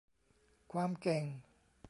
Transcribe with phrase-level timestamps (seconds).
[0.71, 1.23] ความเก่ง